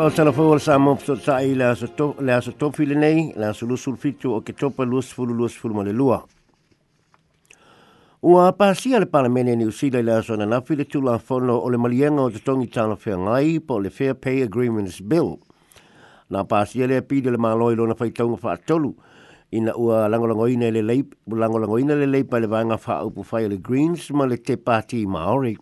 [0.00, 3.28] O telefo o sa mop so sa ila so to la so to fil nei
[3.36, 6.18] la so lu sul fitu o ke topa lu sul lu sul mo le lua.
[8.22, 11.54] O a pa si al parlamento ni usila la so na fil tu la fono
[11.64, 15.28] o le malienga o te tongi tala fe ngai po le fair pay agreements bill.
[16.30, 18.90] Na pa si le pi de le maloi lo na fai tonga fa tolu
[19.56, 21.00] ina ua langolango ina le lei
[21.42, 24.54] langolango ina le lei pa le vanga fa upu fai le greens ma le te
[24.56, 25.54] party maori.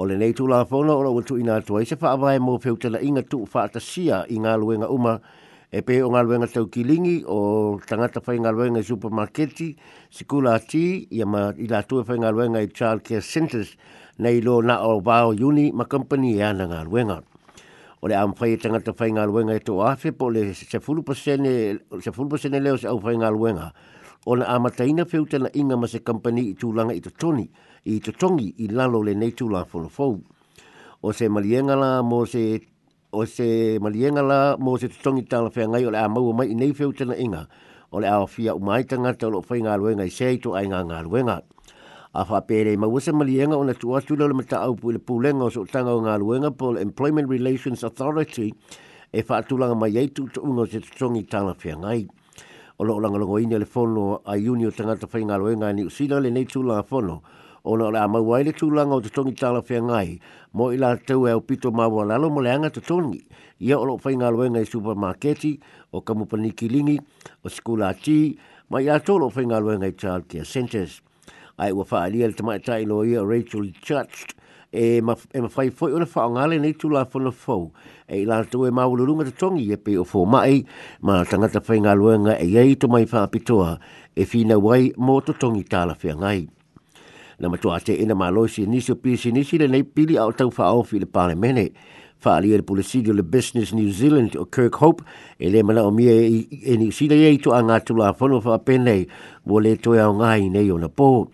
[0.00, 3.20] O le nei tūlā whaona o lau ina atua i se whaavai mō pheutana inga
[3.28, 5.18] tū whaata sia i ngā luenga uma
[5.68, 9.66] e pē o ngā luenga tau ki lingi o tangata whai ngā luenga supermarketi,
[10.08, 13.74] sikula ati i ama i la tūe whai ngā luenga i child care centers
[14.16, 17.20] nei lo na o vāo uni ma company e ana ngā luenga.
[18.00, 20.80] O le am whai e tangata whai ngā luenga e tō awhi po le se
[20.80, 23.74] fulupasene leo se au whai ngā luenga
[24.24, 27.50] o na amataina pheutana inga ma se company i tūlanga i to toni
[27.84, 30.20] i totongi i lalo le neitu la folofou.
[31.02, 32.60] O se malienga la mo se
[33.12, 36.48] o se malienga la mo se tutongi tala whea ngai o le a mau mai
[36.50, 37.48] i nei whew tana inga
[37.90, 38.52] o le awa fia
[38.84, 41.40] tanga te o lo whai ngā luenga i sei to ai ngā ngā luenga.
[42.12, 44.98] A wha pere mau se malienga o na tu atu le mata au pui le
[44.98, 48.52] pūlenga o so tanga o ngā luenga po le Employment Relations Authority
[49.12, 52.06] e wha atulanga mai eitu to ungo se tutongi tala whea ngai.
[52.78, 55.84] O lo langa longo ini le fono a iuni tanga tangata whai ngā luenga ni
[55.84, 57.22] usila le nei tu la whono
[57.64, 60.20] o na la mau ai le o te tongi tāla whea ngai,
[60.52, 63.20] mo i la tau e o pito mau a lalo mo leanga te tongi.
[63.60, 65.58] Ia o lo whai ngā loenga i supermarketi,
[65.92, 66.98] o kamupaniki lingi,
[67.44, 68.38] o skula ti,
[68.70, 71.00] ma i ato lo whai ngā loenga i child care centers.
[71.58, 74.32] Ai ua whaa lia le tamaita i loia Rachel Church,
[74.72, 77.72] e ma e ma fai foi ona fa ngale nei tu la fona fo
[78.06, 80.62] e la tu e ma ulu lunga te tongi e pe o fo mai
[81.02, 81.58] ma tanga te
[81.96, 83.80] loe ngai e yei to mai fa pitoa
[84.14, 86.46] e fina wai mo to tongi tala fe ngai
[87.40, 90.52] na matua te ina malo si nisi o pisi nisi le nei pili au tau
[90.52, 91.72] wha au file pāne mene.
[92.20, 95.00] Wha alia le pulisidio le Business New Zealand o Kirk Hope
[95.40, 98.44] e le o mie e ni sida to i tu a ngā tula a whanua
[98.44, 99.08] wha penei
[99.44, 101.28] wo le toi au ngā i nei o na pō.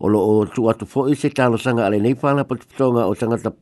[0.00, 3.12] O lo o tu atu fo i se talo sanga ale nei whana patutonga o
[3.14, 3.52] tangata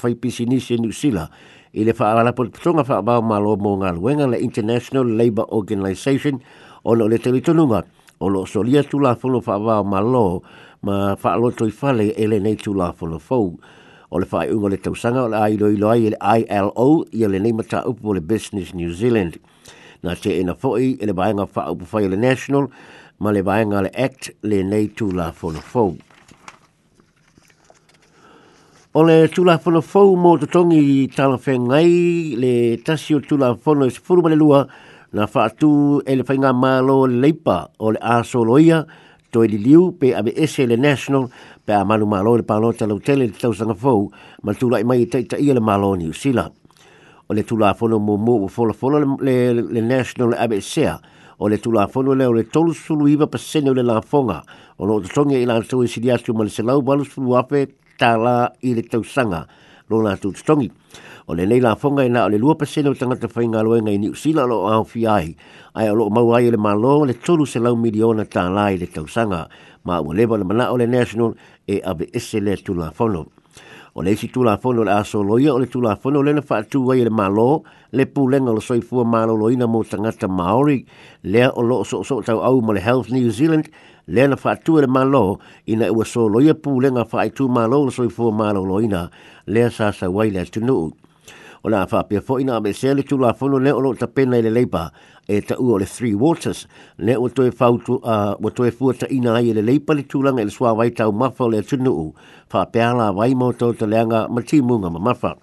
[0.00, 1.28] whai pisi si e New Zealand
[1.74, 6.38] i le whaalala patutonga fa ba malo mō ngā luenga le International labor Organization
[6.86, 7.82] o lo le tele to telitonunga
[8.20, 10.42] o lo solia tula whanua wha abau malo
[10.82, 13.58] ma whaaloto i whale e le nei tu la whala fau.
[14.12, 17.22] O le whae unga le tausanga o le ai loi loai e le ILO i
[17.24, 19.36] ele nei mata upu le Business New Zealand.
[20.02, 22.66] Nā te ena fo'i e le baenga wha upu whai le National
[23.18, 25.92] ma le baenga le Act le nei tū la whala fau.
[28.94, 33.92] O le tūla whono fau mō te tongi tāna whengai le tasio tūla whono e
[33.94, 34.64] sifuru le lua
[35.12, 38.82] na whaatū ele le whainga mālo leipa o le āso loia
[39.30, 41.28] toi li liu pe ave ese le national
[41.64, 44.10] pe a malu malo le palota lo tele le tau sanga fou
[44.42, 46.46] ma tula i mai i ta i le malo ni usila
[47.28, 50.98] o le tula fono mo mo o fola fola le, le national le ave sea
[51.38, 54.00] o le tula fono le o le tolu sulu iwa pa sene o le la
[54.00, 54.42] fonga
[54.78, 57.36] o lo tonge i la tau i e sidi asu ma le selau balu sulu
[57.38, 57.68] ape
[57.98, 59.46] ta la i le tau sanga
[59.90, 60.70] lo la tau tongi
[61.30, 63.98] O le leila fonga ina o le lua pasene o tangata whai ngā loe ngai
[64.02, 65.36] ni usila lo au fiahi.
[65.78, 68.88] Ai o lo mau ai le malo le tolu se lau miliona tā lai le
[68.90, 69.44] tausanga.
[69.86, 71.36] Ma o lewa le mana o le national
[71.70, 73.28] e ave ese le tula fono.
[73.94, 76.82] O le isi tula fono le aso loia o le tula fono le na whaatu
[76.90, 77.62] ai le malo
[77.92, 80.82] le pūlenga lo soifua malo loina mo tangata Maori.
[81.22, 83.70] Lea o lo so so tau au ma le Health New Zealand
[84.10, 88.66] lea na whaatu le malo ina ua so loia pūlenga whaatu malo lo soifua malo
[88.66, 89.06] loina
[89.46, 90.90] lea sa sa wai le tunuu
[91.62, 94.40] o fa pe fo ina be sele tu la fo lo le o ta pena
[94.40, 94.90] le leipa
[95.28, 96.66] e ta u o le three waters
[96.98, 99.92] le o to e fa tu a o to e ta ina ai le leipa
[99.94, 102.14] le tu la ngel swa vai tau ma fo le tu nu u
[102.48, 105.12] fa pe ala vai mo to to le nga ma ti mu nga ma ma
[105.14, 105.36] fa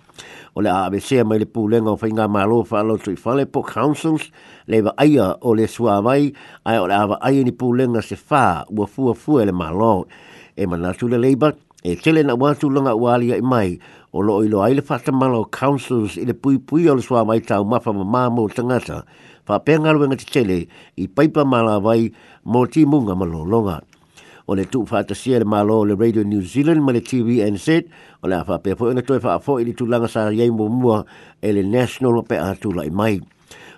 [0.56, 3.16] o le abe se mai le pulenga o fa inga ma lo fa lo tu
[3.16, 4.32] fa le po councils
[4.68, 6.34] le va ai o le swa vai
[6.66, 10.08] ai o le ava ai ni pulenga se fa wo fu fo le ma lo
[10.58, 11.54] e ma na tu le leipa
[11.84, 13.78] e tele na wa tu lo nga wa ali mai
[14.12, 17.66] o lo ilo aile fata malo councils ile pui pui o le swa mai tau
[17.68, 19.04] mafa ma maa mo tangata
[19.44, 22.12] fa penga luenga te tele i paipa mala vai
[22.48, 23.82] mo ti munga malo longa.
[24.48, 27.68] O le tu fata sia le malo le Radio New Zealand ma le TVNZ
[28.24, 30.70] o le afa pe foi ona toi fa afo ili tu langa sa yei mo
[30.72, 31.04] mua
[31.44, 33.20] e le national pe atu lai mai.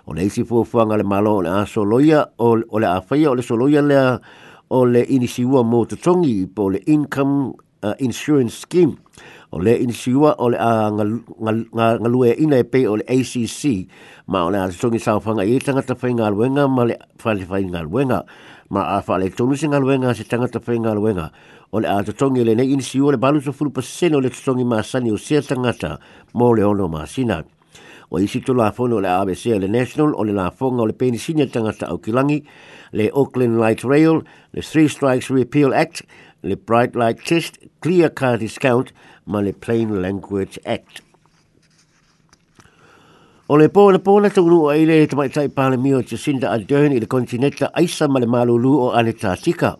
[0.06, 3.42] O le isi fuafuanga le malo o le aso loia o le afaia o le
[3.42, 4.20] so loia lea
[4.70, 7.52] o le inisiua mo tutongi po le income
[7.82, 8.94] uh, insurance scheme
[9.50, 10.58] o le inisiua o le
[11.74, 13.86] ngalue e ina e pe o le ACC
[14.26, 17.82] ma o le atatongi saofanga i tangata whai ngā luenga ma le whale whai ngā
[17.90, 18.22] luenga
[18.70, 21.30] ma a whale tonu se ngā luenga se tangata whai ngā luenga
[21.74, 25.10] o le atatongi le nei inisiua le balu so fulupa seno le atatongi ma sani
[25.10, 25.98] o sia tangata
[26.34, 27.46] mo le ono ma sinat
[28.10, 31.16] wa isi to la fono le ABC le National o le la fono le peni
[31.16, 32.44] sinia tangata au kilangi
[32.92, 34.20] le Auckland Light Rail
[34.52, 36.02] le Three Strikes Repeal Act
[36.42, 38.92] le Bright Light Test Clear Car Discount
[39.26, 41.02] ma le Plain Language Act.
[43.48, 46.50] O le pō na pō na tūru o eile e tamaitai pāle mio te sinda
[46.54, 49.38] a dern i le kontineta aisa ma le malulu o ane tātika.
[49.42, 49.76] tika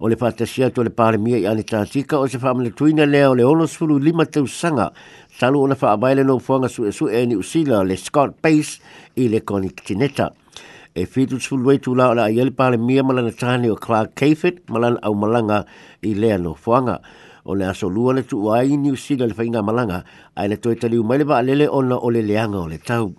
[0.00, 3.34] o le fatasia to le paremia i ane tātika o se whamale tuina lea o
[3.36, 3.66] le holo
[4.00, 4.90] lima tau sanga
[5.38, 8.80] talu o na whaabaile no fuanga su e su e ni usila le Scott Pace
[9.16, 10.30] i le konikineta.
[10.94, 14.14] E fitu suru e tu la o la i le paremia malana tāne o Clark
[14.14, 15.66] Kayfet malana au malanga
[16.02, 17.00] i lea no fuanga.
[17.44, 20.02] O le aso lua le tu uai ni usila le whainga malanga
[20.34, 23.12] ai le toi tali umaile ba alele ona o le leanga o le tau.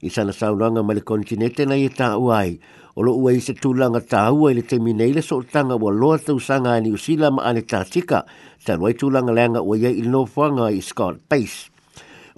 [0.00, 2.58] I sana saunanga ma le konikineta na i ta uai.
[2.96, 5.90] Olo lo ua i se tūlanga tāhua i le te minei le so tanga wa
[5.90, 8.20] loa tau sanga e ni usila ma ane tātika,
[8.62, 11.72] tan wai tūlanga leanga ua ia i le nōwhanga i Scott Pace.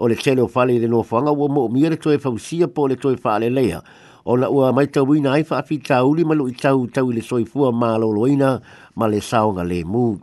[0.01, 2.87] O le tele o whale i le nōwhanga ua mo mia le toi fausia po
[2.89, 3.83] le toi whaale leia,
[4.25, 7.25] o na ua mai tau ina ai whaafi tāuli malu i tau tau i le
[7.29, 8.55] soifua mā loloina
[8.97, 10.23] ma le saonga le mūt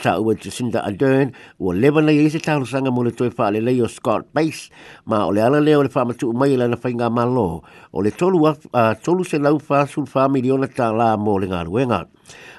[0.00, 3.60] sa ua Jacinda Ardern ua lewa nei eise tāru sanga mo le toi wha le
[3.64, 4.68] leo Scott Bass
[5.08, 7.62] ma ole ala leo le wha matu umai e lana whai ngā malo
[7.94, 11.46] ole le tolu, uh, tolu se lau wha sul wha miliona tā la mo le
[11.48, 12.02] ngā ruenga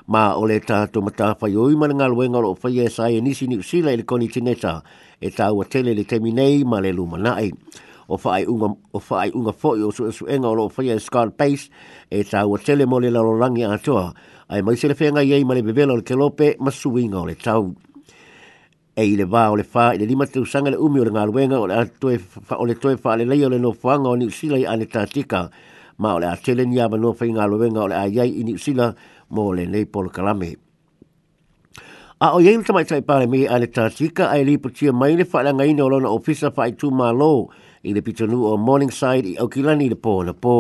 [0.10, 3.22] ma ole le tātou mata whai oi mana ngā ruenga lo whai e sai e
[3.22, 4.82] nisi ni usila e koni tineta
[5.22, 7.52] e tā ua tele le temi nei ma le lumanai
[8.08, 11.70] o fai unga o fai unga foi o su enga o fai scar base
[12.10, 14.12] e sa o sele mo le lo langi a tua
[14.50, 17.74] ai mai sele fenga ye mai bevelo le kelope ma suinga o le tau
[18.96, 21.26] e ile va o le fa le lima te usanga le umi o le ngā
[21.28, 24.66] ruenga o le toe fa le lei o le no fuanga o ni sila i
[24.66, 25.50] ane tātika
[26.00, 28.58] ma o le atele ni ama no fai ngā ruenga o le aiai i ni
[28.58, 28.94] sila
[29.30, 30.56] mo le nei polo kalame.
[32.20, 35.44] A o yeilu tamai tai pare me ane tātika ai li putia mai le fa
[35.44, 37.50] ina o lona ofisa fai tu malo
[37.88, 40.56] i le pitonu o Morningside i Aukilani i le pō na pō.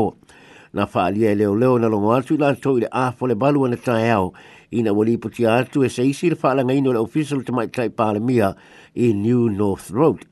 [0.78, 3.36] Nā whaalia i e leo leo na longo atu i lātou i le āfo le
[3.40, 4.30] balu ana tae au
[4.76, 7.90] i na wali puti atu e seisi le whaalanga ino le official te mai tai
[7.90, 8.54] pālamia
[8.96, 10.24] i New North Road.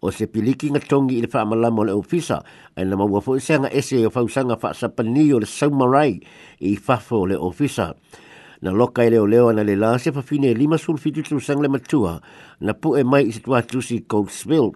[0.00, 2.40] O se piliki ngā tongi i le whaamalama o le ofisa
[2.72, 6.16] e na maua i seanga ese o fausanga whaasapani o le saumarai
[6.60, 7.90] i fafo le ofisa.
[7.92, 8.26] Ofisa
[8.60, 11.38] na loka ele leo na le la se fa fine e lima sul fitu tu
[11.38, 12.20] sang le matua
[12.60, 14.70] na pu e mai se tua tu si cold spill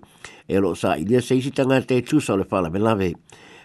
[0.49, 3.13] e lo sa ilia se si tanga te tu sa le fala melave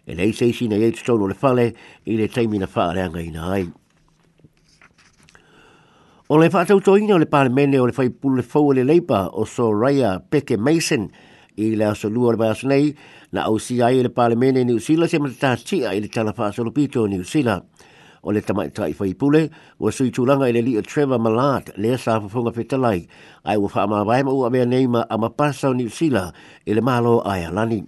[0.05, 1.73] e lei se si na ye tu tolo le fale
[2.05, 3.71] i le taimi na fa le anga ina ai
[6.31, 8.43] o le fa tau to ina le pa le mene o le fai pul le
[8.43, 11.07] fau le leipa o so raya peke mason
[11.55, 12.91] i le aso lua le vaas nei
[13.31, 16.01] na au si ai e le pa le mene ni usila se matata tia i
[16.03, 17.65] le tala fa aso lupito ni usila ni usila
[18.23, 19.49] o le tamai tai fai pule
[19.79, 23.05] o sui tūlanga i le li o Trevor Malat le sa fafunga fetalai
[23.47, 26.31] ai o wha amabai ma ua mea neima a mapasa o New Sila
[26.65, 27.85] i le malo ai alani.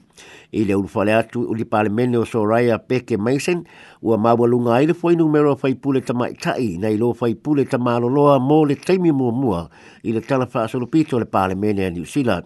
[0.54, 3.66] I le ulufale atu u li pale mene o Soraya Peke Mason
[4.02, 7.14] ua mawa lunga ai le fwai numero a fai pule tamai tai na i lo
[7.14, 9.68] fai pule tamaloloa mō le teimi mua mua
[10.04, 12.46] i le talafa asolupito le pale mene a New Zealand.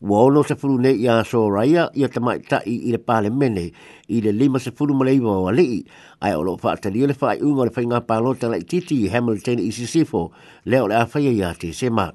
[0.00, 3.28] Wa ono se furu ne ia so raia ia te mai tai i le pale
[3.28, 3.68] mene
[4.08, 5.84] i le lima se furu male iwa o alii.
[6.22, 9.08] Ai o loo wha atari le wha i unga le whainga pālota lai titi i
[9.12, 10.30] Hamilton i Sisifo
[10.64, 12.12] leo le awhaia ia te sema.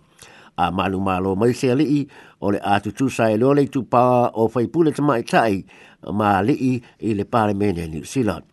[0.57, 2.09] A malu malo mai se alii
[2.41, 5.61] o le atu tu leo le tu pā o whaipule te mai tai
[6.09, 8.44] ma alii i le pale mene New Zealand.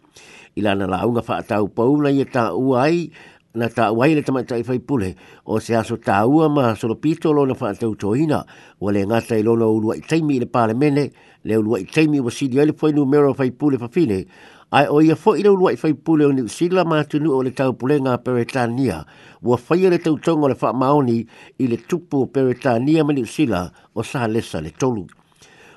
[0.57, 3.09] Ilana la unga wha atau pauna i e ta uai i
[3.55, 7.45] na ta wai le tamata i faipule o se aso ta ua ma solopito lo
[7.47, 8.47] na fata utoina
[8.81, 11.11] o le ngata i lona ulua i taimi le pale mene
[11.45, 14.25] le ulua i taimi wa sidi ele poi numero faipule fa fine
[14.73, 17.53] ai o ia foi le ulua i faipule o ni usila ma tunu o le
[17.53, 19.05] tau pule ngā peretania
[19.45, 21.21] ua fai le tau tongo le fa maoni
[21.61, 25.05] i le tupu peretania ma ni usila o sa lesa le tolu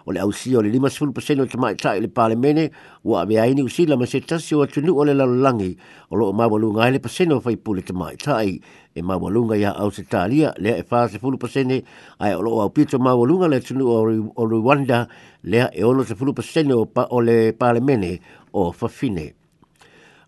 [0.05, 2.69] o le ausia o le lima sifulu pasene o tamaʻi taʻi i le palemene
[3.03, 5.74] ua aveaini usila ma se tasi o atunuu o le lalolagi
[6.12, 8.62] o loo maualuga ai le pasene o faipule tamaʻi taʻi
[8.93, 11.81] e maualuga iā au se talia lea e fasefulu pasene
[12.21, 15.07] ae o loo aupito maualuga le atunuu o ruanda
[15.43, 18.19] lea e olo sefulu pasene o le palemene
[18.53, 19.33] o fafine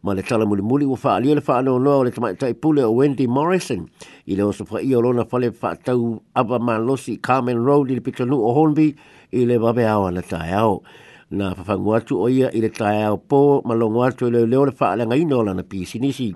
[0.03, 2.35] ma le tala muli muli wa faa lio le faa noa noa o le tamai
[2.37, 3.87] tai pule o Wendy Morrison
[4.29, 8.01] i le osa faa iyo lona fale faa tau aba malosi Carmen Road i le
[8.01, 8.93] pita nu o Hornby
[9.33, 10.83] i le babe awa na tae au
[11.31, 14.45] na fafangu atu o ia i le tae au po malongu atu i e le
[14.45, 16.29] leo le faa langa ino lana pisi nisi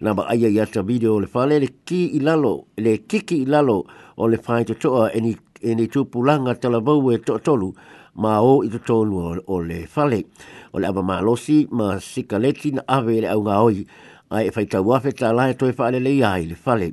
[0.00, 3.80] na ba aia iata video le fale le ki ilalo le kiki ilalo
[4.16, 7.72] o le fai te toa e ni e ni tupulanga tala vau e to tolu
[8.16, 10.24] ma o i tolu o le fale.
[10.72, 13.86] O le ama malosi ma sika leti na ave le au oi e
[14.30, 16.92] a e fai tau afe ta lai toi fale le ia i le fale.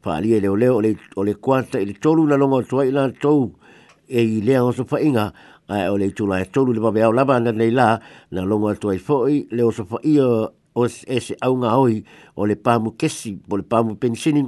[0.00, 0.80] Fale e leo leo
[1.16, 3.54] o le kuanta i le tolu na longa tua i la tou
[4.06, 5.32] e i lea o sofa inga
[5.68, 7.98] a e o le tula e tolu le babe au lava na nei la
[8.30, 12.04] na longa tua i foi le o sofa ia o e se aunga oi
[12.36, 14.42] o le pāmu kesi, o le pāmu pensini,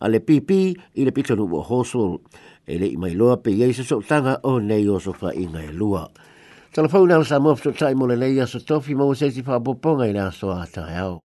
[0.00, 0.60] a le pipi
[0.94, 2.20] i le pitanu o hosol,
[2.66, 6.06] e le imai loa pe iei se sotanga o nei o sofa i ngai lua.
[6.72, 10.14] Talafau nao sa mofto tai mo le leia sa tofi mo se si whaapoponga i
[10.14, 11.18] nao soa tai au.